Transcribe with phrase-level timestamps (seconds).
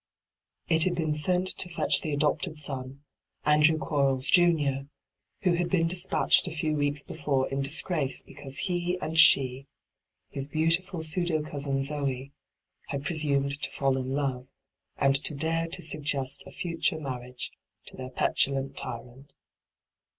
[0.67, 3.03] It had been sent to fetch the adopted son,
[3.45, 4.87] Andrew Quarles junior,
[5.43, 9.67] who had been despatched a few weeks before in disgrace because he and she—
[10.33, 12.31] his heantiliil pseudo cousin Zoe—
[12.89, 14.47] had presumed to &11 in love
[14.97, 17.51] and to dare to surest a future marriage
[17.85, 19.33] to their petulant tyrant.